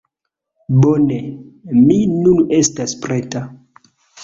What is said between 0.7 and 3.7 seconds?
Bone, mi nun estas preta.